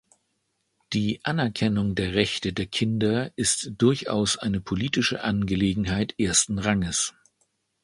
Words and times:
Die 0.93 1.19
Anerkennung 1.25 1.93
der 1.93 2.15
Rechte 2.15 2.53
der 2.53 2.65
Kinder 2.65 3.29
ist 3.37 3.73
durchaus 3.77 4.35
eine 4.35 4.59
politische 4.59 5.23
Angelegenheit 5.23 6.15
ersten 6.17 6.57
Ranges. 6.57 7.13